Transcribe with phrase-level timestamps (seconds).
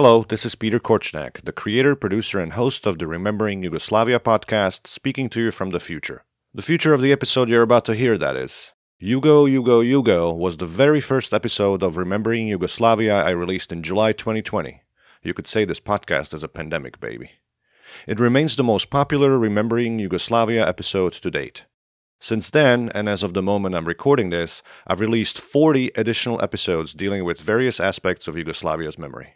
[0.00, 4.86] Hello, this is Peter Korchnak, the creator, producer, and host of the Remembering Yugoslavia podcast,
[4.86, 6.22] speaking to you from the future.
[6.54, 8.74] The future of the episode you're about to hear, that is.
[9.02, 14.12] Yugo, Yugo, Yugo was the very first episode of Remembering Yugoslavia I released in July
[14.12, 14.82] 2020.
[15.24, 17.32] You could say this podcast is a pandemic baby.
[18.06, 21.64] It remains the most popular Remembering Yugoslavia episode to date.
[22.20, 26.94] Since then, and as of the moment I'm recording this, I've released 40 additional episodes
[26.94, 29.34] dealing with various aspects of Yugoslavia's memory.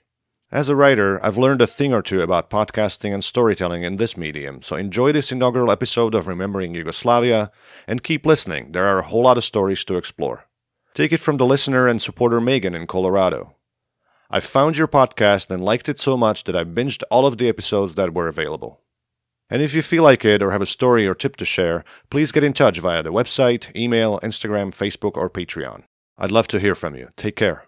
[0.53, 4.19] As a writer, I've learned a thing or two about podcasting and storytelling in this
[4.19, 7.51] medium, so enjoy this inaugural episode of Remembering Yugoslavia
[7.87, 8.73] and keep listening.
[8.73, 10.45] There are a whole lot of stories to explore.
[10.93, 13.57] Take it from the listener and supporter Megan in Colorado.
[14.31, 17.49] I found your podcast and liked it so much that I binged all of the
[17.49, 18.83] episodes that were available.
[19.49, 22.31] And if you feel like it or have a story or tip to share, please
[22.31, 25.85] get in touch via the website, email, Instagram, Facebook, or Patreon.
[26.19, 27.09] I'd love to hear from you.
[27.17, 27.65] Take care.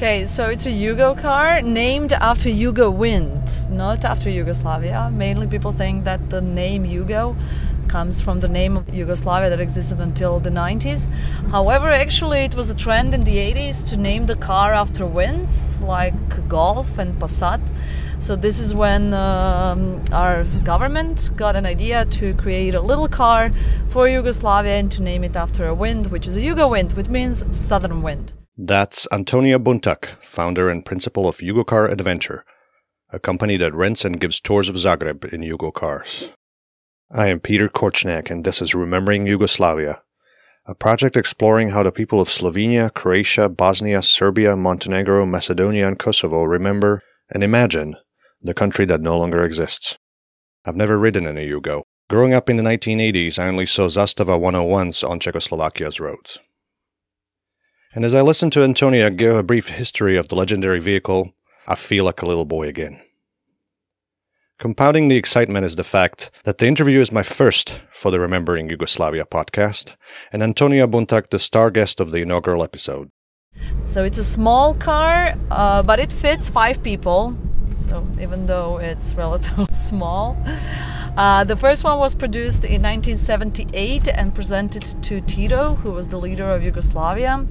[0.00, 5.10] Okay, so it's a Yugo car named after Yugo Wind, not after Yugoslavia.
[5.12, 7.36] Mainly people think that the name Yugo
[7.86, 11.06] comes from the name of Yugoslavia that existed until the 90s.
[11.50, 15.82] However, actually, it was a trend in the 80s to name the car after winds
[15.82, 17.60] like Golf and Passat.
[18.20, 23.50] So, this is when um, our government got an idea to create a little car
[23.88, 27.08] for Yugoslavia and to name it after a wind, which is a Yugo wind, which
[27.08, 28.34] means southern wind.
[28.58, 32.44] That's Antonija Buntak, founder and principal of Yugocar Adventure,
[33.10, 36.28] a company that rents and gives tours of Zagreb in Yugo cars.
[37.10, 40.02] I am Peter Korchnak, and this is Remembering Yugoslavia,
[40.66, 46.42] a project exploring how the people of Slovenia, Croatia, Bosnia, Serbia, Montenegro, Macedonia, and Kosovo
[46.42, 47.96] remember and imagine
[48.42, 49.98] the country that no longer exists.
[50.64, 51.82] I've never ridden in a Yugo.
[52.08, 56.38] Growing up in the 1980s, I only saw Zastava 101s on Czechoslovakia's roads.
[57.94, 61.32] And as I listen to Antonia give a brief history of the legendary vehicle,
[61.66, 63.00] I feel like a little boy again.
[64.58, 68.68] Compounding the excitement is the fact that the interview is my first for the Remembering
[68.68, 69.94] Yugoslavia podcast,
[70.32, 73.08] and Antonia Buntak, the star guest of the inaugural episode.
[73.84, 77.36] So it's a small car, uh, but it fits five people.
[77.80, 80.36] So even though it's relatively small,
[81.16, 86.18] uh, the first one was produced in 1978 and presented to Tito, who was the
[86.18, 87.46] leader of Yugoslavia.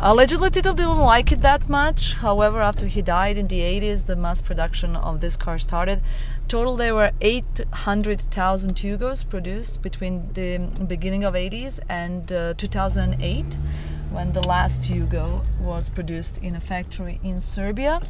[0.00, 2.14] Allegedly, Tito didn't like it that much.
[2.14, 6.02] However, after he died in the 80s, the mass production of this car started.
[6.48, 10.58] Total, there were 800,000 Yugos produced between the
[10.88, 13.56] beginning of 80s and uh, 2008,
[14.10, 18.00] when the last Yugo was produced in a factory in Serbia.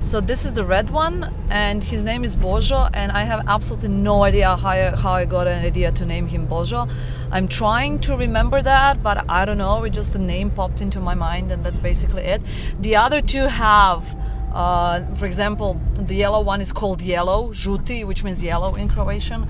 [0.00, 3.90] So this is the red one, and his name is Bojo, and I have absolutely
[3.90, 6.88] no idea how I, how I got an idea to name him Bojo.
[7.30, 9.84] I'm trying to remember that, but I don't know.
[9.84, 12.42] It just the name popped into my mind, and that's basically it.
[12.80, 14.16] The other two have.
[14.52, 19.46] Uh, for example, the yellow one is called yellow, žuti, which means yellow in Croatian,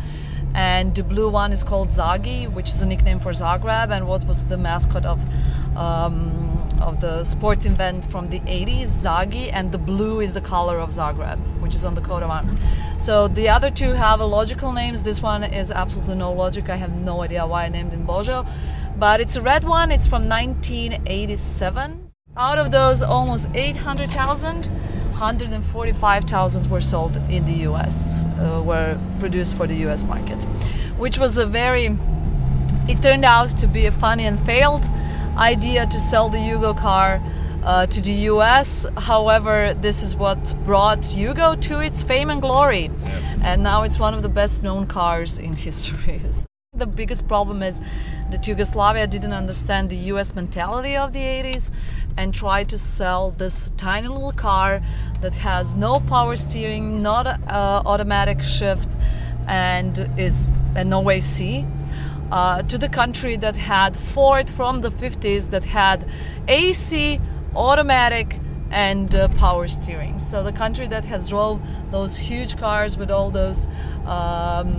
[0.54, 4.24] and the blue one is called Zagi, which is a nickname for Zagreb, and what
[4.26, 5.18] was the mascot of
[5.76, 6.41] um,
[6.82, 10.90] of the sport event from the 80s, Zagi, and the blue is the color of
[10.90, 12.56] Zagreb, which is on the coat of arms.
[12.98, 15.02] So the other two have a logical names.
[15.02, 16.68] This one is absolutely no logic.
[16.68, 18.44] I have no idea why I named it Bojo,
[18.96, 19.90] but it's a red one.
[19.90, 22.08] It's from 1987.
[22.36, 24.66] Out of those almost 800,000,
[25.10, 30.42] 145,000 were sold in the US, uh, were produced for the US market,
[30.96, 31.96] which was a very,
[32.88, 34.88] it turned out to be a funny and failed
[35.36, 37.22] idea to sell the Yugo car
[37.64, 38.86] uh, to the US.
[38.96, 42.90] However, this is what brought Yugo to its fame and glory.
[43.04, 43.40] Yes.
[43.44, 46.20] And now it's one of the best known cars in history.
[46.74, 47.80] the biggest problem is
[48.30, 51.70] that Yugoslavia didn't understand the US mentality of the 80s
[52.16, 54.82] and tried to sell this tiny little car
[55.20, 58.88] that has no power steering, not uh, automatic shift,
[59.46, 61.66] and is and no AC
[62.32, 66.08] uh, to the country that had Ford from the 50s that had
[66.48, 67.20] AC,
[67.54, 68.40] automatic,
[68.70, 70.18] and uh, power steering.
[70.18, 73.68] So the country that has drove those huge cars with all those
[74.06, 74.72] um,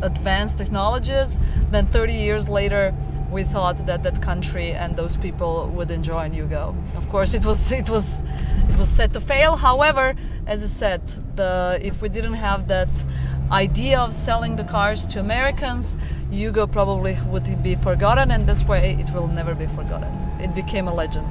[0.00, 1.40] advanced technologies,
[1.72, 2.94] then 30 years later,
[3.32, 6.76] we thought that that country and those people would enjoy Yugo.
[6.96, 8.22] Of course, it was it was
[8.68, 9.56] it was set to fail.
[9.56, 10.14] However,
[10.46, 11.02] as I said,
[11.34, 13.04] the if we didn't have that
[13.50, 15.96] idea of selling the cars to Americans,
[16.32, 20.10] Yugo probably would be forgotten, and this way it will never be forgotten.
[20.40, 21.28] It became a legend.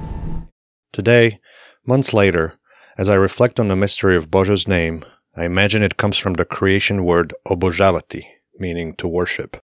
[0.93, 1.39] Today,
[1.87, 2.59] months later,
[2.99, 5.03] as I reflect on the mystery of Bojo's name,
[5.35, 8.27] I imagine it comes from the Croatian word obojavati,
[8.59, 9.57] meaning to worship.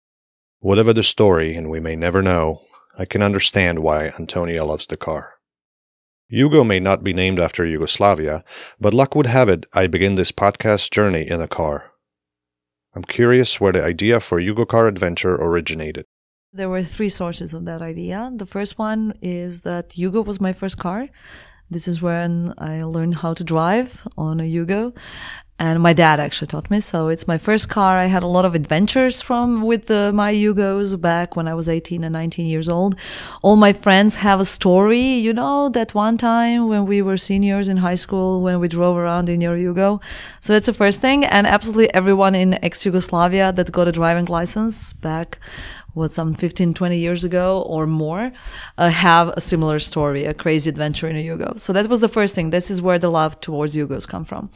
[0.61, 2.63] Whatever the story, and we may never know,
[2.97, 5.33] I can understand why Antonia loves the car.
[6.33, 8.45] Yugo may not be named after Yugoslavia,
[8.79, 11.94] but luck would have it I begin this podcast journey in a car.
[12.95, 16.07] I'm curious where the idea for Yugo Car Adventure originated.
[16.53, 18.31] There were three sources of that idea.
[18.37, 21.09] The first one is that Yugo was my first car.
[21.69, 24.97] This is when I learned how to drive on a Yugo
[25.59, 26.81] and my dad actually taught me.
[26.81, 27.97] So it's my first car.
[27.97, 31.69] I had a lot of adventures from with the, my Yugos back when I was
[31.69, 32.97] 18 and 19 years old.
[33.41, 37.69] All my friends have a story, you know, that one time when we were seniors
[37.69, 40.03] in high school when we drove around in your Yugo.
[40.41, 41.25] So that's the first thing.
[41.25, 45.39] And absolutely everyone in ex-Yugoslavia that got a driving license back
[45.95, 48.33] what some 15 20 years ago or more
[48.79, 51.59] uh, have a similar story a crazy adventure in a yugo.
[51.59, 52.51] So that was the first thing.
[52.51, 54.51] This is where the love towards yugos come from.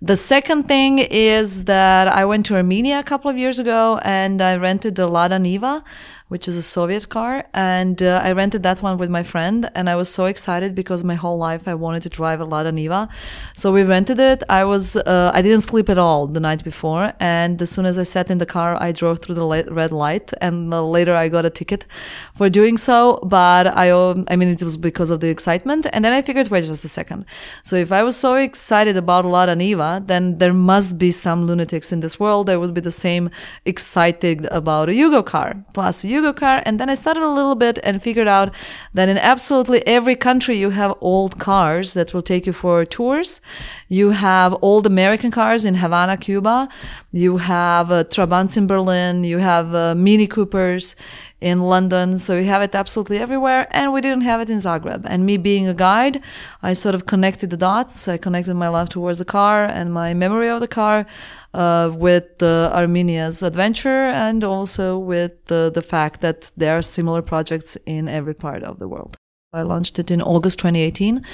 [0.00, 4.40] The second thing is that i went to armenia a couple of years ago and
[4.40, 5.82] i rented the lada niva
[6.28, 7.44] which is a Soviet car.
[7.52, 9.70] And uh, I rented that one with my friend.
[9.74, 12.72] And I was so excited because my whole life I wanted to drive a Lada
[12.72, 13.08] Niva.
[13.54, 14.42] So we rented it.
[14.48, 17.12] I was, uh, I didn't sleep at all the night before.
[17.20, 20.32] And as soon as I sat in the car, I drove through the red light.
[20.40, 21.86] And uh, later I got a ticket
[22.34, 23.18] for doing so.
[23.22, 25.86] But I, um, I mean, it was because of the excitement.
[25.92, 27.26] And then I figured, wait just a second.
[27.64, 31.92] So if I was so excited about Lada Niva, then there must be some lunatics
[31.92, 33.30] in this world that would be the same
[33.66, 35.54] excited about a Yugo car.
[35.74, 36.62] Plus, Yugo car.
[36.64, 38.54] And then I started a little bit and figured out
[38.94, 43.40] that in absolutely every country you have old cars that will take you for tours.
[43.88, 46.68] You have old American cars in Havana, Cuba.
[47.12, 49.24] You have uh, Trabants in Berlin.
[49.24, 50.96] You have uh, Mini Coopers
[51.40, 52.16] in London.
[52.16, 53.68] So we have it absolutely everywhere.
[53.70, 55.02] And we didn't have it in Zagreb.
[55.04, 56.22] And me being a guide,
[56.62, 58.08] I sort of connected the dots.
[58.08, 61.06] I connected my love towards the car and my memory of the car.
[61.54, 67.22] Uh, with uh, Armenia's adventure and also with the, the fact that there are similar
[67.22, 69.16] projects in every part of the world.
[69.52, 71.24] I launched it in August 2018,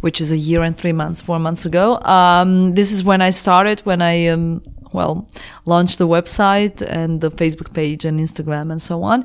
[0.00, 2.00] which is a year and three months, four months ago.
[2.00, 4.62] Um, this is when I started, when I um,
[4.92, 5.26] well,
[5.64, 9.24] launched the website and the Facebook page and Instagram and so on.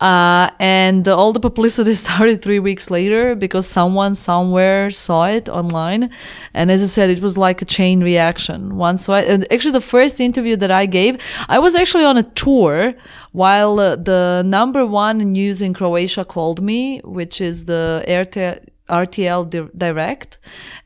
[0.00, 6.10] Uh, and all the publicity started three weeks later because someone somewhere saw it online.
[6.54, 8.76] And as I said, it was like a chain reaction.
[8.76, 12.94] Once, I, actually the first interview that I gave, I was actually on a tour
[13.32, 19.50] while uh, the number one news in Croatia called me, which is the RTL RTL
[19.50, 20.38] di- Direct,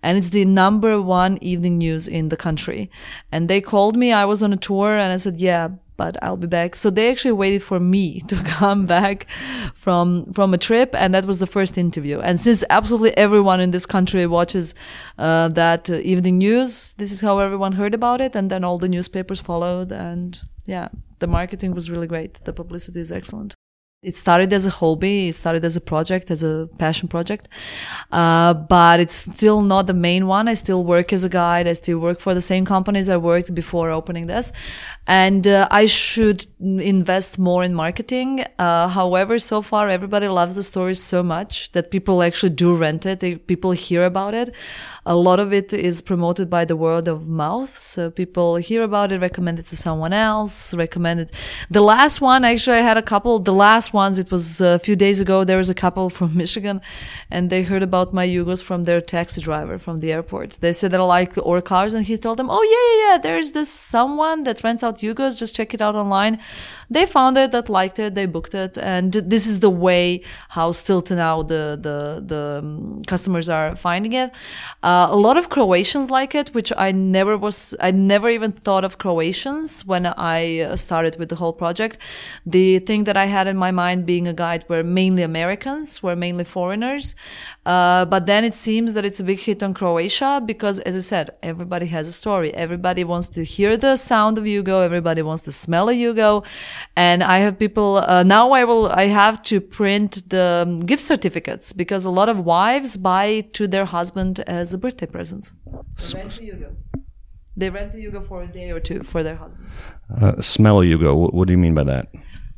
[0.02, 2.90] and it's the number one evening news in the country.
[3.32, 4.12] And they called me.
[4.12, 7.10] I was on a tour, and I said, "Yeah, but I'll be back." So they
[7.10, 9.26] actually waited for me to come back
[9.74, 12.20] from from a trip, and that was the first interview.
[12.20, 14.74] And since absolutely everyone in this country watches
[15.18, 18.78] uh, that uh, evening news, this is how everyone heard about it, and then all
[18.78, 20.88] the newspapers followed, and yeah,
[21.18, 22.34] the marketing was really great.
[22.44, 23.54] The publicity is excellent.
[24.02, 25.28] It started as a hobby.
[25.28, 27.48] It started as a project, as a passion project.
[28.10, 30.48] Uh, but it's still not the main one.
[30.48, 31.68] I still work as a guide.
[31.68, 34.52] I still work for the same companies I worked before opening this.
[35.06, 38.46] And uh, I should invest more in marketing.
[38.58, 43.04] Uh, however, so far everybody loves the stories so much that people actually do rent
[43.04, 43.20] it.
[43.20, 44.54] They, people hear about it.
[45.04, 47.78] A lot of it is promoted by the word of mouth.
[47.78, 51.32] So people hear about it, recommend it to someone else, recommend it.
[51.70, 53.40] The last one, actually, I had a couple.
[53.40, 56.80] The last ones, it was a few days ago, there was a couple from Michigan
[57.30, 60.58] and they heard about my Yugos from their taxi driver from the airport.
[60.60, 63.52] They said they like our cars and he told them, Oh, yeah, yeah, yeah, there's
[63.52, 65.38] this someone that rents out Yugos.
[65.38, 66.40] Just check it out online.
[66.90, 68.76] They found it, that liked it, they booked it.
[68.78, 73.76] And this is the way how still to now the, the, the um, customers are
[73.76, 74.30] finding it.
[74.82, 78.84] Uh, a lot of Croatians like it, which I never was, I never even thought
[78.84, 81.98] of Croatians when I started with the whole project.
[82.44, 86.02] The thing that I had in my mind mind being a guide were mainly Americans,
[86.04, 87.14] were mainly foreigners.
[87.74, 91.04] Uh, but then it seems that it's a big hit on Croatia because, as I
[91.12, 92.50] said, everybody has a story.
[92.66, 94.76] Everybody wants to hear the sound of Yugo.
[94.90, 96.44] Everybody wants to smell a Yugo.
[96.96, 101.02] And I have people, uh, now I will, I have to print the um, gift
[101.02, 105.52] certificates because a lot of wives buy to their husband as a birthday presents.
[105.98, 106.76] They rent a Yugo.
[107.56, 109.66] They rent Yugo for a day or two for their husband.
[110.20, 111.32] Uh, smell a Yugo.
[111.32, 112.08] What do you mean by that?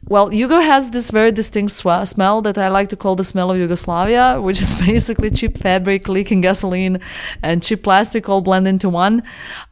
[0.09, 3.52] Well, Yugo has this very distinct sw- smell that I like to call the smell
[3.52, 6.99] of Yugoslavia, which is basically cheap fabric, leaking gasoline,
[7.42, 9.23] and cheap plastic all blend into one.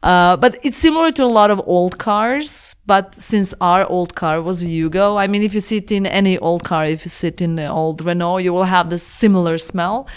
[0.01, 2.75] Uh, but it's similar to a lot of old cars.
[2.85, 6.63] But since our old car was Yugo, I mean, if you sit in any old
[6.63, 10.07] car, if you sit in an old Renault, you will have this similar smell.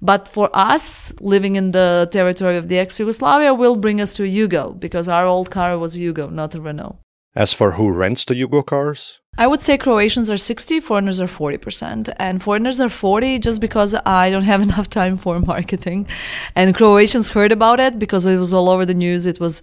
[0.00, 4.78] But for us, living in the territory of the ex-Yugoslavia will bring us to Yugo
[4.78, 6.98] because our old car was Yugo, not a Renault.
[7.36, 9.20] As for who rents the Yugo cars?
[9.36, 12.14] I would say Croatians are 60, foreigners are 40%.
[12.18, 16.06] And foreigners are 40 just because I don't have enough time for marketing.
[16.54, 19.26] And Croatians heard about it because it was all over the news.
[19.26, 19.60] It was,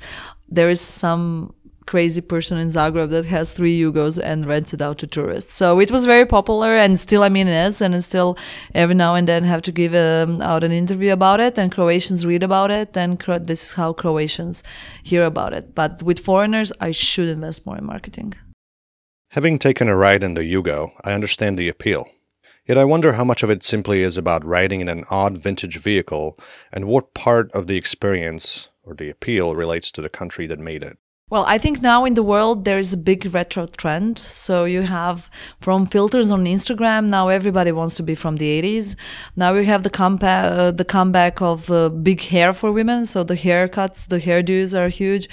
[0.49, 1.53] there is some
[1.85, 5.55] crazy person in Zagreb that has three Yugos and rents it out to tourists.
[5.55, 7.81] So it was very popular and still, I mean, it is.
[7.81, 8.37] And still
[8.75, 12.25] every now and then have to give um, out an interview about it and Croatians
[12.25, 12.97] read about it.
[12.97, 14.63] And Cro- this is how Croatians
[15.01, 15.73] hear about it.
[15.73, 18.35] But with foreigners, I should invest more in marketing.
[19.35, 22.09] Having taken a ride in the Yugo, I understand the appeal.
[22.67, 25.77] Yet I wonder how much of it simply is about riding in an odd vintage
[25.77, 26.37] vehicle
[26.69, 30.83] and what part of the experience or the appeal relates to the country that made
[30.83, 30.97] it.
[31.31, 34.19] Well, I think now in the world there is a big retro trend.
[34.19, 35.29] So you have
[35.61, 37.07] from filters on Instagram.
[37.07, 38.97] Now everybody wants to be from the 80s.
[39.37, 43.05] Now we have the comeback, uh, the comeback of uh, big hair for women.
[43.05, 45.29] So the haircuts, the hairdos are huge.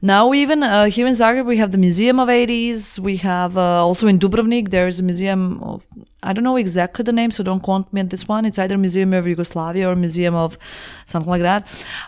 [0.00, 2.98] Now even uh, here in Zagreb we have the Museum of 80s.
[2.98, 5.86] We have uh, also in Dubrovnik there is a museum of
[6.24, 8.44] I don't know exactly the name, so don't quote me on this one.
[8.44, 10.56] It's either Museum of Yugoslavia or Museum of
[11.04, 11.66] something like that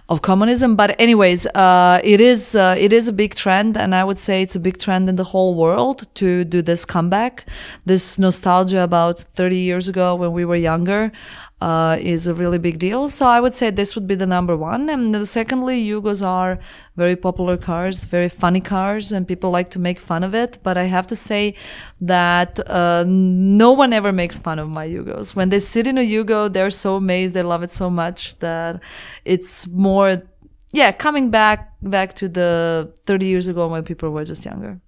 [0.09, 0.77] of communism.
[0.77, 4.43] But anyways, uh, it is uh, it is a big trend, and I would say
[4.43, 7.47] it's a big trend in the whole world to do this comeback,
[7.85, 11.13] this nostalgia about 30 years ago when we were younger.
[11.61, 13.09] Uh, is a really big deal.
[13.09, 14.91] So I would say this would be the number one.
[14.91, 16.59] And the secondly, Yugos are
[16.97, 20.59] very popular cars, very funny cars, and people like to make fun of it.
[20.63, 21.55] But I have to say
[22.03, 25.35] that uh, no one ever makes fun of my Yugos.
[25.35, 28.81] When they sit in a Yugo, they're so amazed, they love it so much that
[29.25, 30.23] it's more,
[30.75, 34.81] yeah, coming back back to the 30 years ago when people were just younger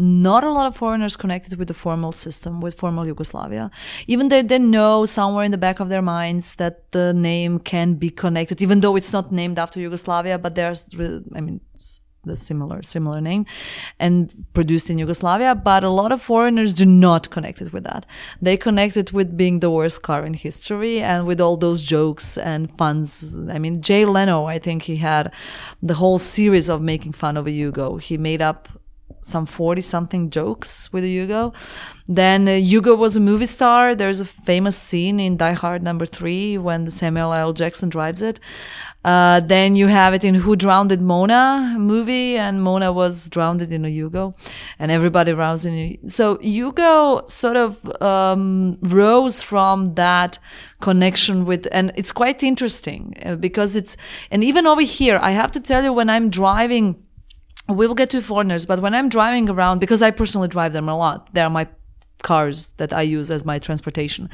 [0.00, 3.70] not a lot of foreigners connected with the formal system, with formal Yugoslavia.
[4.06, 7.94] Even though they know somewhere in the back of their minds that the name can
[7.94, 10.88] be connected, even though it's not named after Yugoslavia, but there's,
[11.34, 11.60] I mean,
[12.24, 13.46] the similar similar name
[13.98, 18.04] and produced in Yugoslavia but a lot of foreigners do not connect it with that
[18.42, 22.36] they connect it with being the worst car in history and with all those jokes
[22.36, 25.32] and funs I mean Jay Leno I think he had
[25.82, 28.68] the whole series of making fun of a Yugo he made up
[29.22, 31.54] some 40 something jokes with a Yugo.
[32.08, 33.94] Then uh, Yugo was a movie star.
[33.94, 37.52] There's a famous scene in Die Hard number three when Samuel L.
[37.52, 38.40] Jackson drives it.
[39.04, 43.84] Uh, then you have it in Who Drowned Mona movie, and Mona was drowned in
[43.84, 44.34] a Yugo,
[44.78, 46.08] and everybody roused in.
[46.08, 50.38] So Yugo sort of um, rose from that
[50.80, 53.96] connection with, and it's quite interesting uh, because it's,
[54.30, 57.02] and even over here, I have to tell you, when I'm driving
[57.68, 60.88] we will get to foreigners, but when I'm driving around, because I personally drive them
[60.88, 61.68] a lot, they are my
[62.22, 64.28] cars that I use as my transportation.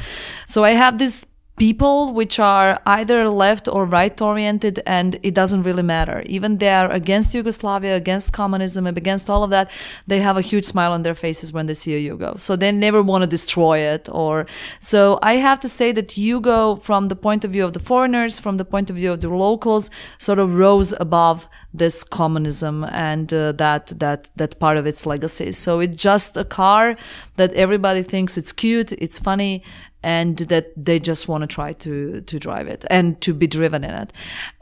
[0.46, 1.26] So I have this
[1.56, 6.22] people which are either left or right oriented and it doesn't really matter.
[6.26, 9.70] Even they are against yugoslavia against communism and against all of that
[10.06, 12.38] they have a huge smile on their faces when they see a yugo.
[12.38, 14.46] So they never want to destroy it or
[14.80, 18.38] so i have to say that yugo from the point of view of the foreigners
[18.38, 23.32] from the point of view of the locals sort of rose above this communism and
[23.32, 25.52] uh, that that that part of its legacy.
[25.52, 26.96] So it's just a car
[27.36, 29.62] that everybody thinks it's cute it's funny
[30.06, 33.82] and that they just want to try to to drive it and to be driven
[33.82, 34.12] in it.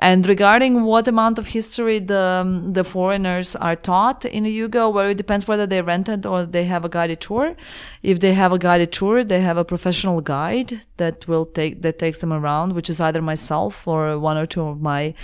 [0.00, 4.90] And regarding what amount of history the um, the foreigners are taught in a Yugo,
[4.90, 7.54] well, it depends whether they rent it or they have a guided tour.
[8.04, 11.98] If they have a guided tour, they have a professional guide that will take that
[11.98, 15.14] takes them around, which is either myself or one or two of my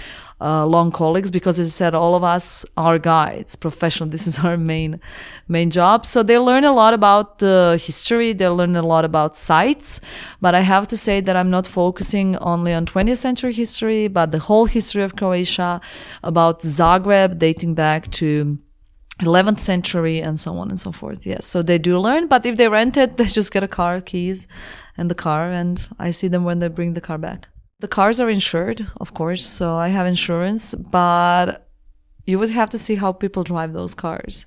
[0.40, 4.08] uh, long colleagues because as I said, all of us are guides, professional.
[4.08, 4.98] This is our main,
[5.46, 6.06] main job.
[6.06, 8.32] So they learn a lot about the history.
[8.32, 10.00] They learn a lot about sites,
[10.40, 14.32] but I have to say that I'm not focusing only on 20th century history, but
[14.32, 15.82] the whole history of Croatia,
[16.22, 18.58] about Zagreb dating back to
[19.20, 21.26] 11th century and so on and so forth.
[21.26, 21.46] Yes.
[21.46, 24.46] So they do learn, but if they rent it, they just get a car, keys
[24.96, 27.48] and the car and I see them when they bring the car back.
[27.80, 31.66] The cars are insured, of course, so I have insurance, but
[32.26, 34.46] you would have to see how people drive those cars.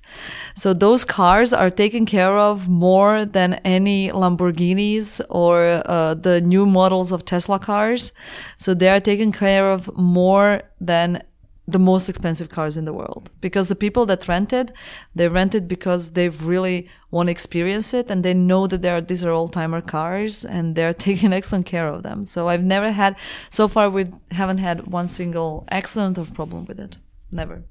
[0.54, 6.66] So those cars are taken care of more than any Lamborghinis or uh, the new
[6.66, 8.12] models of Tesla cars.
[8.56, 11.22] So they are taken care of more than
[11.66, 13.30] the most expensive cars in the world.
[13.40, 14.72] Because the people that rented
[15.14, 19.24] they rented because they really want to experience it and they know that are, these
[19.24, 22.24] are old-timer cars and they're taking excellent care of them.
[22.24, 23.16] So i've never had
[23.50, 26.98] so far we haven't had one single accident or problem with it.
[27.32, 27.64] Never.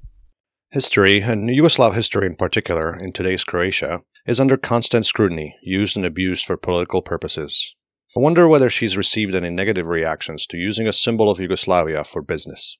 [0.70, 6.04] History and yugoslav history in particular in today's croatia is under constant scrutiny used and
[6.04, 7.74] abused for political purposes.
[8.16, 12.22] I wonder whether she's received any negative reactions to using a symbol of yugoslavia for
[12.22, 12.76] business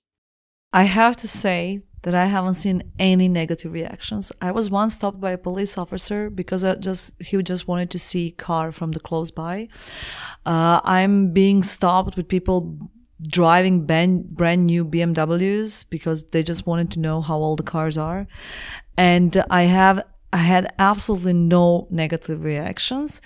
[0.75, 4.33] I have to say that I haven't seen any negative reactions.
[4.43, 8.33] I was once stopped by a police officer because just he just wanted to see
[8.33, 9.69] car from the close by.
[10.45, 12.77] Uh, I'm being stopped with people
[13.23, 17.97] driving brand, brand new BMWs because they just wanted to know how old the cars
[17.97, 18.27] are,
[18.97, 20.03] and I have
[20.35, 23.23] I had absolutely no negative reactions.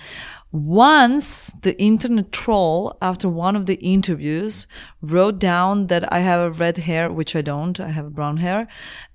[0.50, 4.66] Once the internet troll, after one of the interviews,
[5.02, 8.66] wrote down that I have a red hair, which I don't, I have brown hair,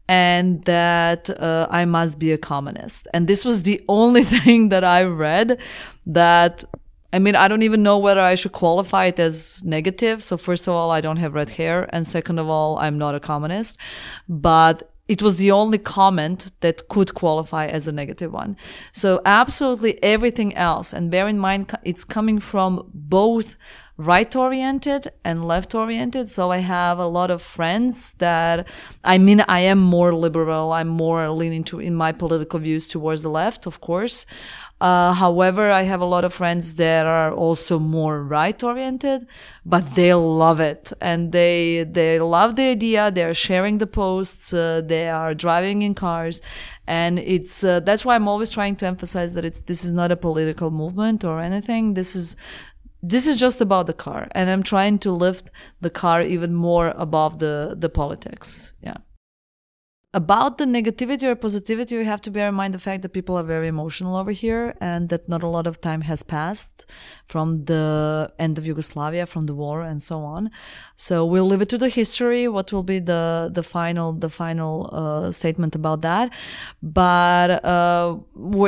[0.08, 3.08] and that uh, I must be a communist.
[3.14, 5.60] And this was the only thing that I read
[6.06, 6.64] that
[7.14, 10.24] I mean, I don't even know whether I should qualify it as negative.
[10.24, 11.88] So first of all, I don't have red hair.
[11.94, 13.78] And second of all, I'm not a communist.
[14.28, 18.56] But it was the only comment that could qualify as a negative one.
[18.92, 23.56] So absolutely everything else, and bear in mind, it's coming from both
[23.96, 26.28] right oriented and left oriented.
[26.28, 28.68] So I have a lot of friends that,
[29.04, 30.74] I mean, I am more liberal.
[30.74, 34.26] I'm more leaning to, in my political views towards the left, of course.
[34.82, 39.26] Uh, however, I have a lot of friends that are also more right oriented,
[39.66, 43.10] but they love it and they, they love the idea.
[43.10, 44.54] They're sharing the posts.
[44.54, 46.42] Uh, they are driving in cars.
[46.86, 50.12] And it's, uh, that's why I'm always trying to emphasize that it's, this is not
[50.12, 51.94] a political movement or anything.
[51.94, 52.36] This is,
[53.02, 55.52] this is just about the car and i'm trying to lift
[55.82, 58.96] the car even more above the the politics yeah
[60.14, 63.36] about the negativity or positivity, we have to bear in mind the fact that people
[63.36, 66.86] are very emotional over here and that not a lot of time has passed
[67.26, 70.52] from the end of Yugoslavia, from the war and so on.
[70.96, 72.48] So we'll leave it to the history.
[72.48, 76.32] What will be the, the final, the final, uh, statement about that.
[76.84, 78.18] But, uh,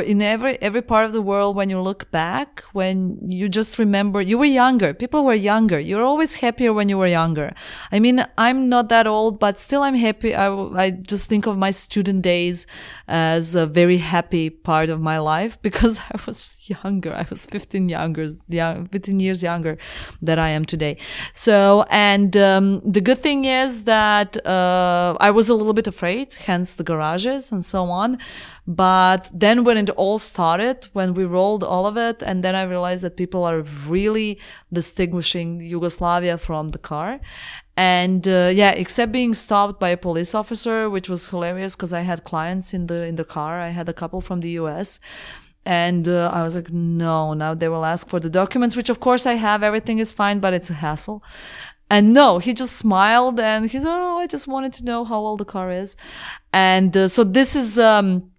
[0.04, 4.20] in every, every part of the world, when you look back, when you just remember,
[4.20, 5.78] you were younger, people were younger.
[5.78, 7.54] You're always happier when you were younger.
[7.92, 10.34] I mean, I'm not that old, but still I'm happy.
[10.34, 12.66] I, I just think of my student days
[13.08, 16.38] as a very happy part of my life because I was
[16.74, 17.12] younger.
[17.22, 19.76] I was 15 younger, young, 15 years younger
[20.22, 20.96] than I am today.
[21.34, 26.34] So, and um, the good thing is that uh, I was a little bit afraid,
[26.48, 28.18] hence the garages and so on.
[28.66, 32.62] But then when it all started, when we rolled all of it, and then I
[32.62, 34.40] realized that people are really
[34.72, 37.20] distinguishing Yugoslavia from the car.
[37.76, 42.00] And uh, yeah, except being stopped by a police officer, which was hilarious because I
[42.00, 43.60] had clients in the in the car.
[43.60, 44.98] I had a couple from the U.S.
[45.66, 49.00] And uh, I was like, no, now they will ask for the documents, which of
[49.00, 49.64] course I have.
[49.64, 51.22] Everything is fine, but it's a hassle.
[51.90, 55.40] And no, he just smiled and he's, oh, I just wanted to know how old
[55.40, 55.96] the car is.
[56.52, 58.30] And uh, so this is, um,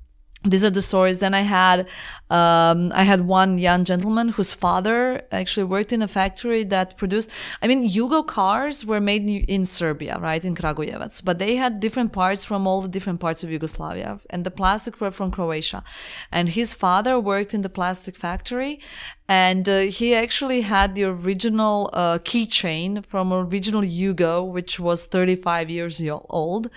[0.43, 1.19] these are the stories.
[1.19, 1.87] Then I had,
[2.29, 7.29] um, I had one young gentleman whose father actually worked in a factory that produced,
[7.61, 10.43] I mean, Yugo cars were made in Serbia, right?
[10.45, 14.43] In Kragujevac, but they had different parts from all the different parts of Yugoslavia and
[14.43, 15.83] the plastic were from Croatia.
[16.31, 18.79] And his father worked in the plastic factory
[19.27, 25.69] and uh, he actually had the original uh, keychain from original Yugo, which was 35
[25.69, 26.69] years old.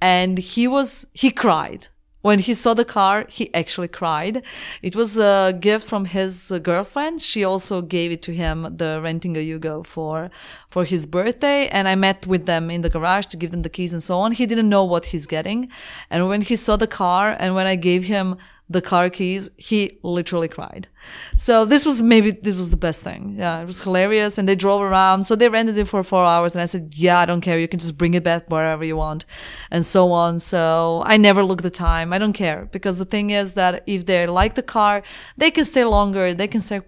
[0.00, 1.88] And he was, he cried
[2.26, 4.42] when he saw the car, he actually cried.
[4.82, 7.22] It was a gift from his girlfriend.
[7.22, 10.28] She also gave it to him, the renting a Yugo for,
[10.68, 11.68] for his birthday.
[11.68, 14.18] And I met with them in the garage to give them the keys and so
[14.18, 14.32] on.
[14.32, 15.70] He didn't know what he's getting.
[16.10, 18.36] And when he saw the car and when I gave him
[18.68, 20.88] the car keys, he literally cried.
[21.36, 23.36] So this was maybe, this was the best thing.
[23.38, 24.38] Yeah, it was hilarious.
[24.38, 25.22] And they drove around.
[25.22, 26.54] So they rented it for four hours.
[26.54, 27.58] And I said, yeah, I don't care.
[27.58, 29.24] You can just bring it back wherever you want
[29.70, 30.40] and so on.
[30.40, 32.12] So I never look the time.
[32.12, 35.04] I don't care because the thing is that if they like the car,
[35.36, 36.34] they can stay longer.
[36.34, 36.80] They can stay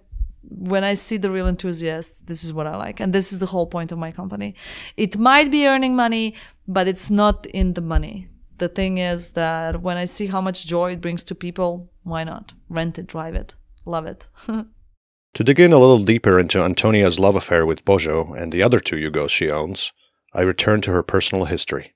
[0.50, 3.00] when I see the real enthusiasts, this is what I like.
[3.00, 4.54] And this is the whole point of my company.
[4.96, 6.34] It might be earning money,
[6.66, 10.66] but it's not in the money the thing is that when I see how much
[10.66, 12.52] joy it brings to people, why not?
[12.68, 14.28] Rent it, drive it, love it.
[14.46, 18.80] to dig in a little deeper into Antonia's love affair with Bojo and the other
[18.80, 19.92] two Yugos she owns,
[20.32, 21.94] I return to her personal history.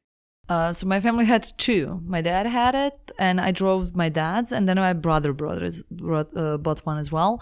[0.49, 2.01] Uh, so my family had two.
[2.05, 6.37] My dad had it, and I drove my dad's, and then my brother brothers brought
[6.37, 7.41] uh, bought one as well.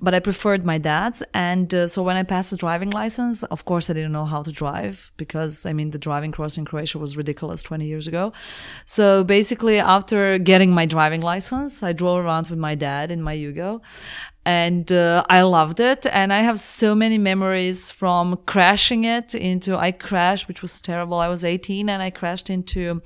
[0.00, 3.64] But I preferred my dad's, and uh, so when I passed the driving license, of
[3.64, 6.98] course I didn't know how to drive because I mean the driving course in Croatia
[6.98, 8.32] was ridiculous 20 years ago.
[8.84, 13.34] So basically, after getting my driving license, I drove around with my dad in my
[13.34, 13.80] Yugo,
[14.46, 16.06] and uh, I loved it.
[16.06, 19.76] And I have so many memories from crashing it into.
[19.76, 21.18] I crashed, which was terrible.
[21.18, 23.02] I was 18 and I crashed into.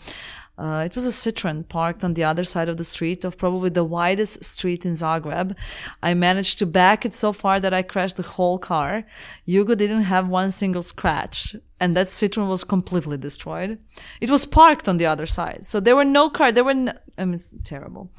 [0.60, 3.70] Uh, it was a Citroen parked on the other side of the street of probably
[3.70, 5.56] the widest street in Zagreb.
[6.02, 9.04] I managed to back it so far that I crashed the whole car.
[9.48, 13.78] Yugo didn't have one single scratch and that Citroen was completely destroyed.
[14.20, 15.64] It was parked on the other side.
[15.64, 16.52] So there were no cars.
[16.52, 18.10] There were, no, I mean, it's terrible.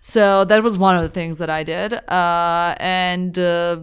[0.00, 1.92] So that was one of the things that I did.
[2.08, 3.80] Uh, and, uh,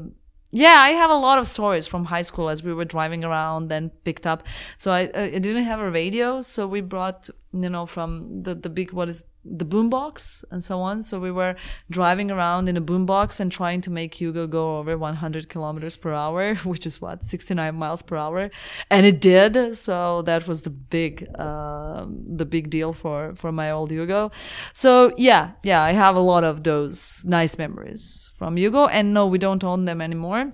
[0.51, 3.71] yeah, I have a lot of stories from high school as we were driving around
[3.71, 4.43] and picked up.
[4.77, 8.69] So I, I didn't have a radio, so we brought you know from the the
[8.69, 11.01] big what is the boombox and so on.
[11.01, 11.55] So we were
[11.89, 16.13] driving around in a boombox and trying to make Yugo go over 100 kilometers per
[16.13, 18.49] hour, which is what 69 miles per hour,
[18.89, 19.75] and it did.
[19.75, 24.31] So that was the big uh, the big deal for for my old Yugo.
[24.73, 29.25] So yeah, yeah, I have a lot of those nice memories from Yugo, and no,
[29.27, 30.53] we don't own them anymore.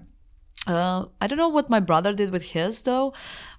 [0.67, 3.13] Uh, I don't know what my brother did with his though,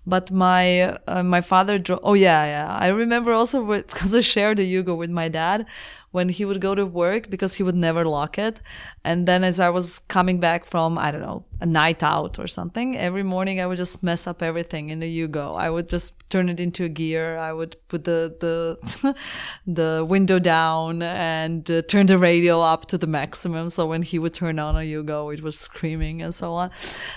[0.06, 2.00] but my uh, my father drove.
[2.02, 2.76] Oh yeah, yeah.
[2.78, 5.66] I remember also because I shared a Yugo with my dad
[6.12, 8.62] when he would go to work because he would never lock it.
[9.04, 12.46] And then as I was coming back from I don't know a night out or
[12.46, 15.56] something, every morning I would just mess up everything in the Yugo.
[15.56, 17.36] I would just turn it into a gear.
[17.36, 19.14] I would put the the
[19.66, 23.68] the window down and uh, turn the radio up to the maximum.
[23.68, 26.70] So when he would turn on a Yugo, it was screaming and so on.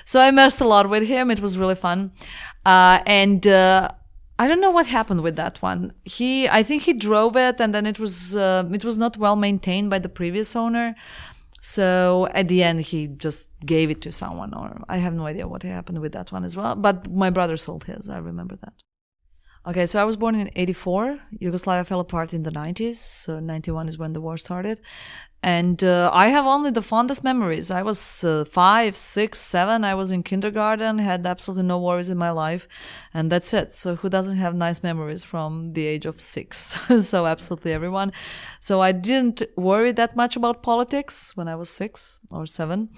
[0.05, 1.31] So I messed a lot with him.
[1.31, 2.11] It was really fun.
[2.65, 3.89] Uh, and uh,
[4.37, 5.93] I don't know what happened with that one.
[6.05, 9.35] He, I think he drove it, and then it was uh, it was not well
[9.35, 10.95] maintained by the previous owner.
[11.61, 15.47] So at the end, he just gave it to someone, or I have no idea
[15.47, 16.75] what happened with that one as well.
[16.75, 18.07] But my brother sold his.
[18.07, 18.73] I remember that.
[19.67, 21.19] Okay, so I was born in 84.
[21.37, 22.95] Yugoslavia fell apart in the 90s.
[22.95, 24.79] So 91 is when the war started.
[25.41, 27.71] And uh, I have only the fondest memories.
[27.71, 29.85] I was uh, five, six, seven.
[29.85, 32.67] I was in kindergarten, had absolutely no worries in my life.
[33.13, 33.73] And that's it.
[33.73, 36.77] So who doesn't have nice memories from the age of six?
[37.01, 38.11] so absolutely everyone.
[38.59, 42.89] So I didn't worry that much about politics when I was six or seven.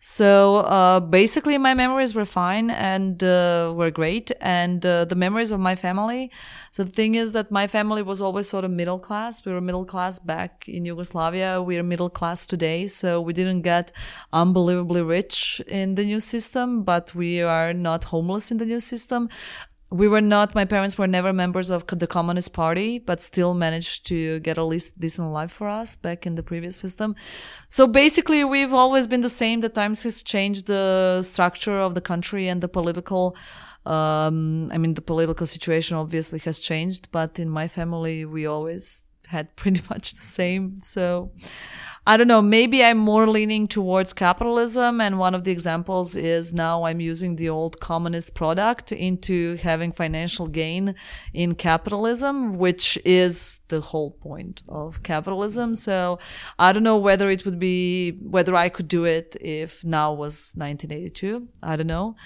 [0.00, 4.32] So uh, basically my memories were fine and uh, were great.
[4.40, 6.30] And uh, the memories of my family.
[6.72, 9.44] So the thing is that my family was always sort of middle class.
[9.44, 11.60] We were middle class back in Yugoslavia.
[11.60, 12.86] We are middle class today.
[12.86, 13.92] So we didn't get
[14.32, 19.28] unbelievably rich in the new system, but we are not homeless in the new system.
[20.02, 24.06] We were not, my parents were never members of the Communist Party, but still managed
[24.06, 27.16] to get a least decent life for us back in the previous system.
[27.68, 29.60] So basically, we've always been the same.
[29.60, 33.36] The times has changed the structure of the country and the political
[33.86, 39.04] um, I mean, the political situation obviously has changed, but in my family, we always
[39.30, 40.82] had pretty much the same.
[40.82, 41.30] So
[42.10, 45.00] I don't know, maybe I'm more leaning towards capitalism.
[45.00, 49.92] And one of the examples is now I'm using the old communist product into having
[49.92, 50.96] financial gain
[51.32, 55.76] in capitalism, which is the whole point of capitalism.
[55.76, 56.18] So
[56.58, 60.52] I don't know whether it would be, whether I could do it if now was
[60.56, 61.46] 1982.
[61.62, 62.16] I don't know.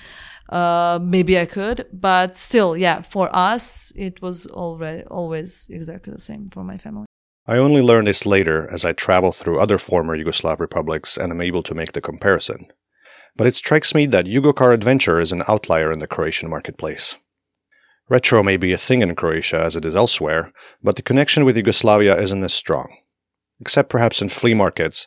[0.49, 6.18] Uh, maybe I could, but still, yeah, for us, it was already always exactly the
[6.18, 7.05] same for my family.
[7.46, 11.42] I only learned this later as I travel through other former Yugoslav republics and am
[11.42, 12.68] able to make the comparison.
[13.37, 17.16] But it strikes me that Yugocar Adventure is an outlier in the Croatian marketplace.
[18.09, 20.52] Retro may be a thing in Croatia as it is elsewhere,
[20.83, 22.96] but the connection with Yugoslavia isn't as strong.
[23.61, 25.07] Except perhaps in flea markets,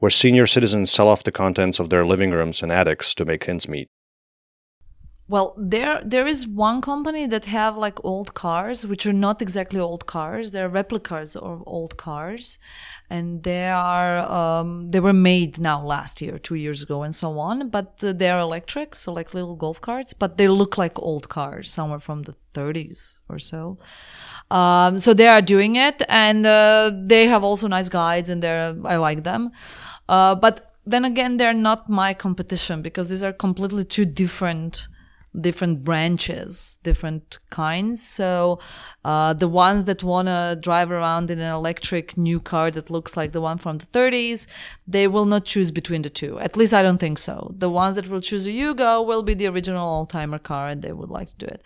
[0.00, 3.48] where senior citizens sell off the contents of their living rooms and attics to make
[3.48, 3.88] ends meet.
[5.28, 9.80] Well, there there is one company that have like old cars, which are not exactly
[9.80, 10.52] old cars.
[10.52, 12.60] They're replicas of old cars,
[13.10, 17.40] and they are um, they were made now last year, two years ago, and so
[17.40, 17.70] on.
[17.70, 21.72] But uh, they're electric, so like little golf carts, but they look like old cars,
[21.72, 23.78] somewhere from the 30s or so.
[24.48, 28.76] Um, so they are doing it, and uh, they have also nice guides, and they're
[28.84, 29.50] I like them.
[30.08, 34.86] Uh, but then again, they're not my competition because these are completely two different
[35.40, 38.06] different branches, different kinds.
[38.06, 38.58] So
[39.04, 43.16] uh, the ones that want to drive around in an electric new car that looks
[43.16, 44.46] like the one from the 30s,
[44.86, 46.38] they will not choose between the two.
[46.40, 47.52] At least I don't think so.
[47.56, 50.82] The ones that will choose a Yugo will be the original old timer car and
[50.82, 51.62] they would like to do it.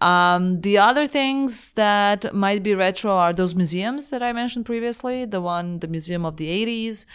[0.00, 5.24] Um, the other things that might be retro are those museums that I mentioned previously,
[5.24, 7.06] the one, the Museum of the 80s,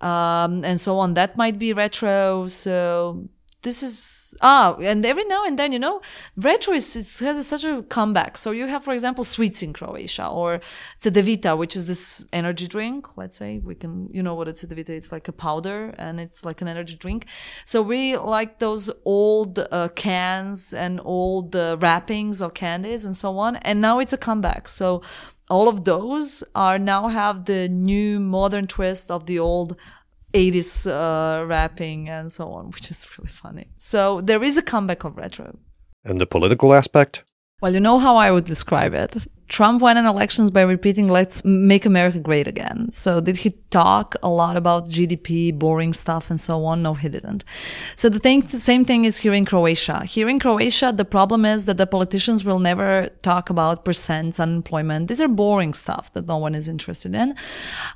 [0.00, 1.14] um, and so on.
[1.14, 2.48] That might be retro.
[2.48, 3.28] So
[3.62, 6.00] this is ah and every now and then you know
[6.36, 8.38] retro is has a, such a comeback.
[8.38, 10.60] So you have for example sweets in croatia or
[11.00, 13.16] cedevita which is this energy drink.
[13.16, 16.44] Let's say we can you know what it's cedevita it's like a powder and it's
[16.44, 17.26] like an energy drink.
[17.64, 23.38] So we like those old uh, cans and old uh, wrappings of candies and so
[23.38, 23.56] on.
[23.56, 24.68] And now it's a comeback.
[24.68, 25.02] So
[25.50, 29.76] all of those are now have the new modern twist of the old
[30.32, 33.68] 80s uh, wrapping and so on, which is really funny.
[33.78, 35.58] So there is a comeback of retro.
[36.04, 37.24] And the political aspect?
[37.62, 39.16] Well, you know how I would describe it.
[39.48, 42.90] Trump won an elections by repeating, let's make America great again.
[42.90, 46.82] So did he talk a lot about GDP, boring stuff and so on?
[46.82, 47.44] No, he didn't.
[47.94, 50.04] So the thing, the same thing is here in Croatia.
[50.04, 55.06] Here in Croatia, the problem is that the politicians will never talk about percents, unemployment.
[55.06, 57.36] These are boring stuff that no one is interested in.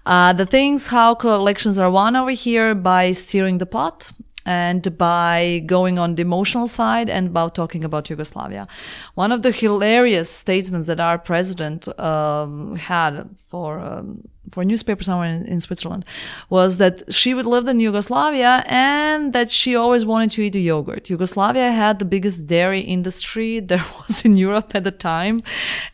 [0.04, 4.12] Uh, the things how elections are won over here by steering the pot
[4.46, 8.66] and by going on the emotional side and about talking about Yugoslavia.
[9.14, 15.02] One of the hilarious statements that our president um, had for um, for a newspaper
[15.02, 16.04] somewhere in, in, Switzerland
[16.48, 21.10] was that she would live in Yugoslavia and that she always wanted to eat yogurt.
[21.10, 25.42] Yugoslavia had the biggest dairy industry there was in Europe at the time.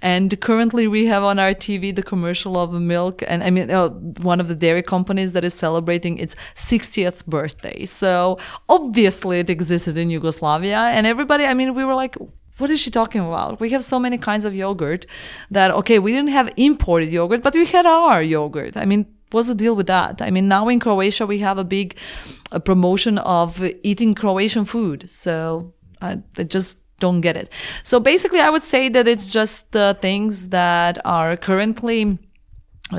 [0.00, 3.88] And currently we have on our TV the commercial of milk and I mean, uh,
[4.32, 7.84] one of the dairy companies that is celebrating its 60th birthday.
[7.86, 8.38] So
[8.68, 12.16] obviously it existed in Yugoslavia and everybody, I mean, we were like,
[12.62, 13.58] what is she talking about?
[13.58, 15.04] We have so many kinds of yogurt
[15.50, 18.76] that, okay, we didn't have imported yogurt, but we had our yogurt.
[18.76, 20.22] I mean, what's the deal with that?
[20.22, 21.96] I mean, now in Croatia, we have a big
[22.52, 25.10] a promotion of eating Croatian food.
[25.10, 27.50] So I, I just don't get it.
[27.82, 32.18] So basically, I would say that it's just the things that are currently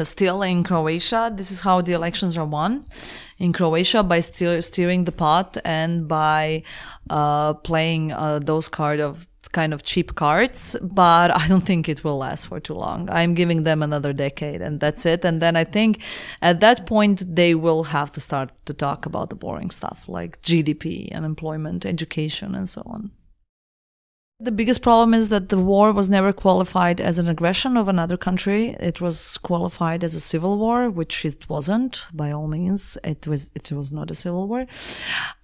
[0.01, 1.31] still in Croatia.
[1.33, 2.85] This is how the elections are won
[3.37, 6.63] in Croatia by steer, steering the pot and by
[7.09, 12.03] uh, playing uh, those kind of kind of cheap cards, but I don't think it
[12.03, 13.09] will last for too long.
[13.09, 15.25] I'm giving them another decade and that's it.
[15.25, 16.01] And then I think
[16.41, 20.41] at that point, they will have to start to talk about the boring stuff like
[20.41, 23.11] GDP, unemployment, education, and so on.
[24.43, 28.17] The biggest problem is that the war was never qualified as an aggression of another
[28.17, 28.75] country.
[28.77, 32.97] It was qualified as a civil war, which it wasn't by all means.
[33.05, 34.65] It was, it was not a civil war.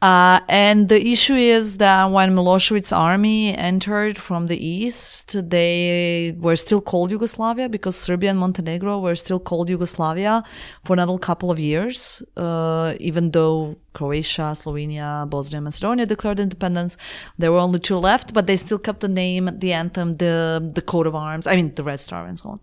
[0.01, 6.57] Uh, and the issue is that when Milosevic's army entered from the east, they were
[6.57, 10.43] still called Yugoslavia because Serbia and Montenegro were still called Yugoslavia
[10.83, 16.95] for another couple of years, uh, even though Croatia, Slovenia, Bosnia, and Macedonia declared independence.
[17.38, 20.36] There were only two left, but they still kept the name, the anthem, the
[20.78, 21.45] the coat of arms.
[21.52, 22.60] I mean, the Red Star and so on.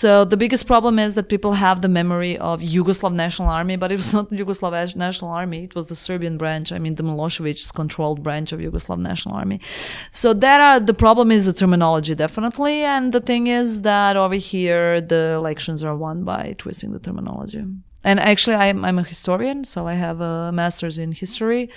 [0.00, 3.88] So the biggest problem is that people have the memory of Yugoslav National Army, but
[3.94, 5.60] it was not the Yugoslav National Army.
[5.68, 6.68] It was the Serbian branch.
[6.76, 9.58] I mean, the Milosevic's controlled branch of Yugoslav National Army.
[10.10, 14.38] So that are the problem is the terminology definitely, and the thing is that over
[14.52, 17.64] here the elections are won by twisting the terminology.
[18.06, 21.70] And actually, I'm, I'm a historian, so I have a master's in history.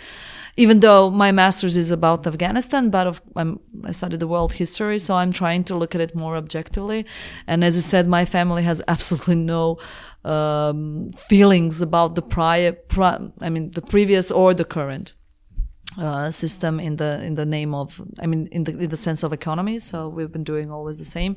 [0.59, 5.13] Even though my master's is about Afghanistan, but of, i studied the world history, so
[5.13, 7.05] I'm trying to look at it more objectively.
[7.45, 9.77] And as I said, my family has absolutely no
[10.25, 15.13] um, feelings about the prior, pri- I mean, the previous or the current
[15.97, 19.23] uh, system in the in the name of I mean in the in the sense
[19.23, 19.79] of economy.
[19.79, 21.35] So we've been doing always the same.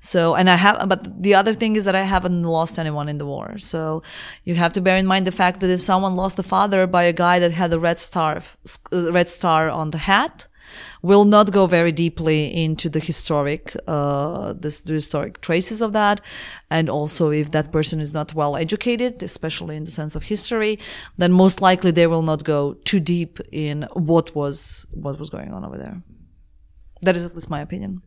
[0.00, 3.18] So and I have, but the other thing is that I haven't lost anyone in
[3.18, 3.58] the war.
[3.58, 4.02] So
[4.44, 7.04] you have to bear in mind the fact that if someone lost a father by
[7.04, 8.42] a guy that had a red star
[8.92, 10.46] red star on the hat,
[11.02, 16.20] will not go very deeply into the historic, uh, the, the historic traces of that.
[16.70, 20.78] And also, if that person is not well educated, especially in the sense of history,
[21.16, 25.52] then most likely they will not go too deep in what was, what was going
[25.52, 26.02] on over there.
[27.02, 28.02] That is at least my opinion.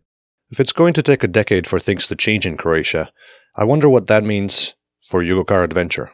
[0.52, 3.12] If it's going to take a decade for things to change in Croatia,
[3.56, 6.12] I wonder what that means for Yugocar Adventure.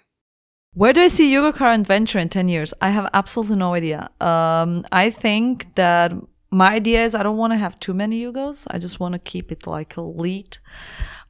[0.73, 2.71] Where do I see Yugocar Adventure in 10 years?
[2.81, 4.12] I have absolutely no idea.
[4.21, 6.13] Um, I think that
[6.51, 8.67] my idea is I don't want to have too many Yugos.
[8.69, 10.57] I just want to keep it like a lead,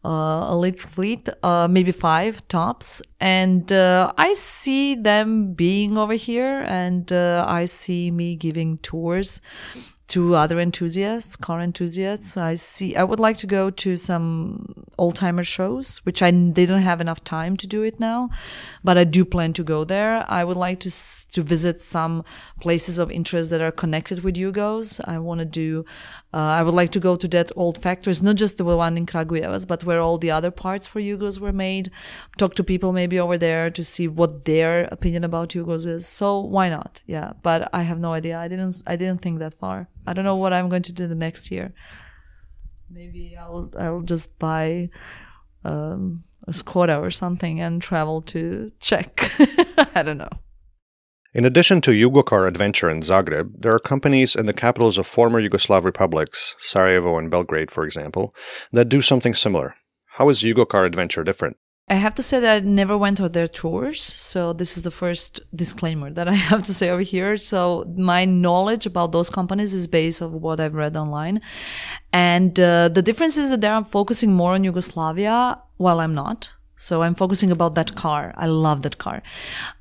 [0.04, 3.02] uh, elite fleet, uh, maybe five tops.
[3.20, 9.42] And uh, I see them being over here, and uh, I see me giving tours
[10.08, 12.38] to other enthusiasts, car enthusiasts.
[12.38, 12.96] I see.
[12.96, 17.24] I would like to go to some old timer shows, which I didn't have enough
[17.26, 18.30] time to do it now,
[18.86, 20.26] but I do plan to go there.
[20.30, 20.92] I would like to
[21.34, 22.24] to visit some
[22.62, 25.02] places of interest that are connected with Yugos.
[25.06, 25.84] I want to do.
[26.34, 29.06] Uh, I would like to go to that old factories, not just the one in
[29.06, 31.92] Kragujevac, but where all the other parts for Yugos were made.
[32.38, 36.08] Talk to people maybe over there to see what their opinion about Yugos is.
[36.08, 37.02] So why not?
[37.08, 38.40] Yeah, but I have no idea.
[38.40, 38.82] I didn't.
[38.88, 39.90] I didn't think that far.
[40.08, 41.74] I don't know what I'm going to do the next year.
[42.90, 44.90] Maybe I'll I'll just buy
[45.66, 49.32] um, a Skoda or something and travel to Czech.
[49.96, 50.30] I don't know.
[51.34, 55.42] In addition to Yugocar Adventure in Zagreb, there are companies in the capitals of former
[55.42, 58.34] Yugoslav republics, Sarajevo and Belgrade, for example,
[58.72, 59.76] that do something similar.
[60.14, 61.58] How is Yugocar Adventure different?
[61.90, 64.92] I have to say that I never went on their tours, so this is the
[64.92, 67.38] first disclaimer that I have to say over here.
[67.38, 71.40] So my knowledge about those companies is based on what I've read online,
[72.12, 76.50] and uh, the difference is that they're focusing more on Yugoslavia, while I'm not.
[76.78, 78.34] So I'm focusing about that car.
[78.38, 79.24] I love that car.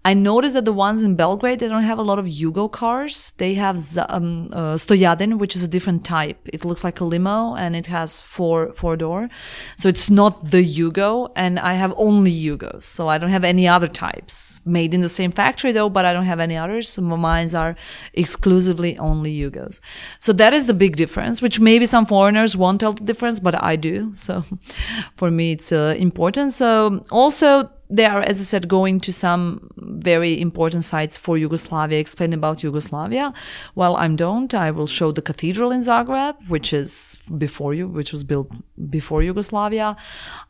[0.04, 3.32] I noticed that the ones in Belgrade, they don't have a lot of Yugo cars.
[3.36, 3.76] They have
[4.08, 6.38] um, uh, Stojadin, which is a different type.
[6.46, 9.28] It looks like a limo and it has four, four door.
[9.76, 12.84] So it's not the Yugo and I have only Yugos.
[12.84, 16.12] So I don't have any other types made in the same factory though, but I
[16.14, 16.88] don't have any others.
[16.88, 17.76] So mine are
[18.14, 19.80] exclusively only Yugos.
[20.18, 23.62] So that is the big difference, which maybe some foreigners won't tell the difference, but
[23.62, 24.12] I do.
[24.14, 24.44] So
[25.16, 26.54] for me, it's uh, important.
[26.54, 31.98] So also they are, as I said, going to some very important sites for Yugoslavia,
[31.98, 33.32] explain about Yugoslavia.
[33.74, 34.52] Well, I'm don't.
[34.54, 38.50] I will show the cathedral in Zagreb, which is before you, which was built
[38.90, 39.96] before Yugoslavia.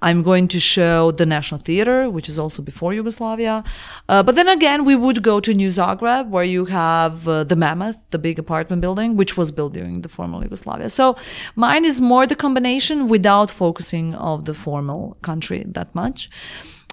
[0.01, 3.65] I'm going to show the National Theater, which is also before Yugoslavia.
[4.09, 7.57] Uh, but then again, we would go to New Zagreb, where you have uh, the
[7.57, 10.89] Mammoth, the big apartment building, which was built during the former Yugoslavia.
[10.89, 11.17] So
[11.55, 16.31] mine is more the combination without focusing of the formal country that much.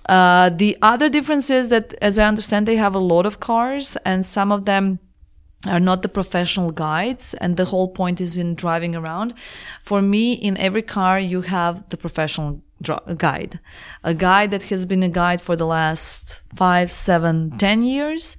[0.08, 3.96] Uh, the other difference is that, as I understand, they have a lot of cars
[4.06, 5.00] and some of them
[5.66, 9.34] are not the professional guides and the whole point is in driving around.
[9.84, 12.62] For me, in every car, you have the professional
[13.18, 13.60] guide,
[14.04, 18.38] a guide that has been a guide for the last five, seven, ten years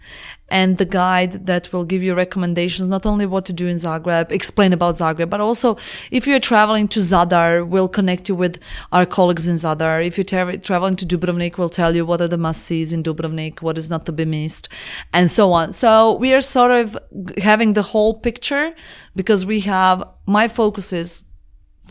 [0.49, 4.31] and the guide that will give you recommendations, not only what to do in Zagreb,
[4.31, 5.77] explain about Zagreb, but also
[6.11, 8.61] if you're traveling to Zadar, we'll connect you with
[8.93, 10.07] our colleagues in Zadar.
[10.07, 13.63] If you're tra- traveling to Dubrovnik, we'll tell you what are the must-sees in Dubrovnik,
[13.63, 14.69] what is not to be missed,
[15.13, 15.73] and so on.
[15.73, 16.97] So we are sort of
[17.39, 18.75] having the whole picture
[19.17, 21.25] because we have, my focus is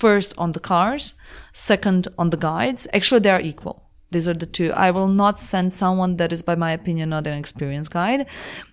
[0.04, 1.16] first on the cars,
[1.54, 2.82] second on the guides.
[2.98, 3.78] Actually, they are equal.
[4.12, 4.70] These are the two.
[4.88, 8.28] I will not send someone that is, by my opinion, not an experienced guide.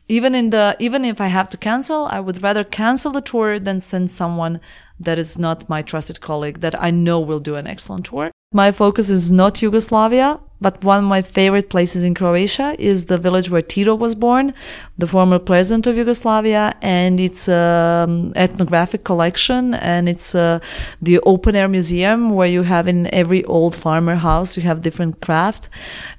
[0.08, 3.60] Even in the, even if I have to cancel, I would rather cancel the tour
[3.60, 4.60] than send someone
[4.98, 8.32] that is not my trusted colleague that I know will do an excellent tour.
[8.52, 13.16] My focus is not Yugoslavia, but one of my favorite places in Croatia is the
[13.16, 14.52] village where Tito was born,
[14.98, 20.58] the former president of Yugoslavia, and it's an ethnographic collection, and it's uh,
[21.00, 25.20] the open air museum where you have in every old farmer house you have different
[25.22, 25.70] craft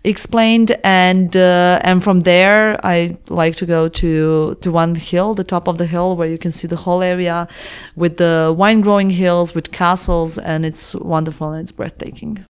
[0.04, 5.44] explained, and uh, and from there I like to go to to one hill, the
[5.44, 7.48] top of the hill, where you can see the whole area
[7.96, 12.46] with the wine growing hills with castles, and it's wonderful and it's breathtaking drinking.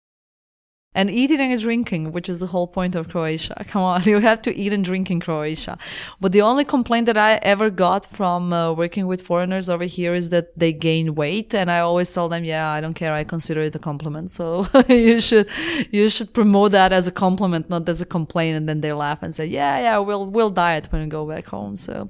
[0.96, 3.64] And eating and drinking, which is the whole point of Croatia.
[3.70, 5.78] Come on, you have to eat and drink in Croatia.
[6.20, 10.16] But the only complaint that I ever got from uh, working with foreigners over here
[10.16, 11.54] is that they gain weight.
[11.54, 13.14] And I always tell them, yeah, I don't care.
[13.14, 14.32] I consider it a compliment.
[14.40, 15.48] So you should,
[15.92, 18.58] you should promote that as a compliment, not as a complaint.
[18.58, 21.46] And then they laugh and say, yeah, yeah, we'll, we'll diet when we go back
[21.46, 21.76] home.
[21.76, 22.10] So,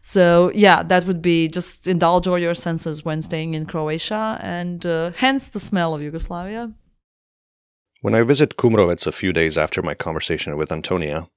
[0.00, 4.86] so yeah, that would be just indulge all your senses when staying in Croatia and
[4.86, 6.72] uh, hence the smell of Yugoslavia.
[8.06, 11.28] When I visit Kumrovec a few days after my conversation with Antonia,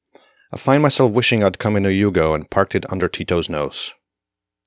[0.53, 3.95] I find myself wishing I'd come in a Yugo and parked it under Tito's nose.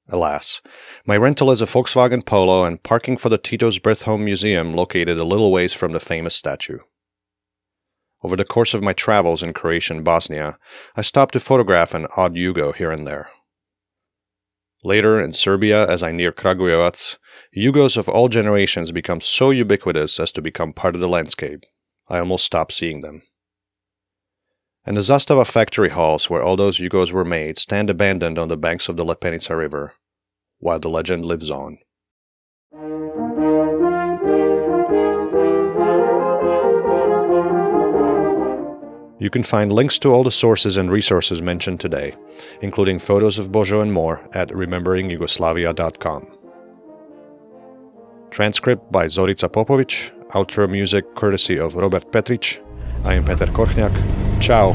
[0.08, 0.60] Alas,
[1.06, 5.20] my rental is a Volkswagen Polo and parking for the Tito's Birth Home Museum located
[5.20, 6.80] a little ways from the famous statue.
[8.24, 10.58] Over the course of my travels in Croatia and Bosnia,
[10.96, 13.30] I stopped to photograph an odd Yugo here and there.
[14.82, 17.18] Later, in Serbia, as I near Kragujevac,
[17.56, 21.62] Yugos of all generations become so ubiquitous as to become part of the landscape.
[22.08, 23.22] I almost stopped seeing them.
[24.84, 28.56] And the Zastava factory halls where all those Yugos were made stand abandoned on the
[28.56, 29.94] banks of the Lepenica River,
[30.58, 31.78] while the legend lives on.
[39.22, 42.16] You can find links to all the sources and resources mentioned today,
[42.60, 46.38] including photos of Bojo and more, at rememberingyugoslavia.com.
[48.30, 52.60] Transcript by Zorica Popovic, outro music courtesy of Robert Petrich.
[53.04, 53.92] I am Peter Korchnak.
[54.40, 54.74] Ciao.